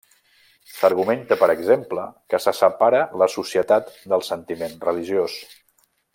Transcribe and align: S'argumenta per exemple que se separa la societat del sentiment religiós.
S'argumenta 0.77 1.35
per 1.41 1.49
exemple 1.53 2.05
que 2.33 2.39
se 2.47 2.53
separa 2.61 3.03
la 3.25 3.29
societat 3.35 3.93
del 4.15 4.27
sentiment 4.31 4.75
religiós. 4.89 5.39